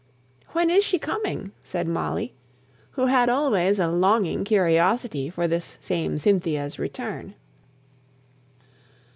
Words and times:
"When 0.53 0.71
is 0.71 0.83
she 0.83 0.97
coming?" 0.97 1.51
said 1.63 1.87
Molly, 1.87 2.33
who 2.93 3.05
had 3.05 3.29
always 3.29 3.77
a 3.77 3.87
longing 3.87 4.43
curiosity 4.43 5.29
for 5.29 5.47
this 5.47 5.77
same 5.79 6.17
Cynthia's 6.17 6.79
return. 6.79 7.35